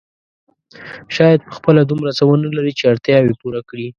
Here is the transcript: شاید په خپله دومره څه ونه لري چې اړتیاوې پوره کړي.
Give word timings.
شاید 1.15 1.39
په 1.47 1.51
خپله 1.57 1.81
دومره 1.89 2.11
څه 2.17 2.23
ونه 2.25 2.49
لري 2.57 2.73
چې 2.79 2.83
اړتیاوې 2.91 3.33
پوره 3.41 3.61
کړي. 3.69 3.87